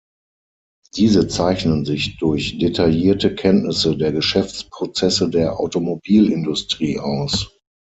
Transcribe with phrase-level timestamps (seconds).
[0.95, 7.55] Diese zeichnen sich durch detaillierte Kenntnisse der Geschäftsprozesse der Automobilindustrie aus.